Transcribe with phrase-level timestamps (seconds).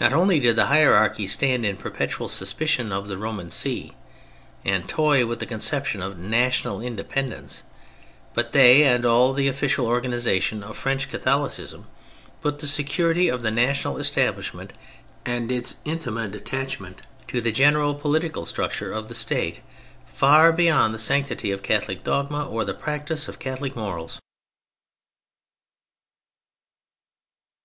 [0.00, 3.92] Not only did the hierarchy stand in a perpetual suspicion of the Roman See,
[4.64, 7.62] and toy with the conception of national independence,
[8.32, 11.86] but they, and all the official organisation of French Catholicism,
[12.40, 14.72] put the security of the national establishment
[15.24, 19.60] and its intimate attachment to the general political structure of the State,
[20.04, 24.18] far beyond the sanctity of Catholic dogma or the practice of Catholic morals.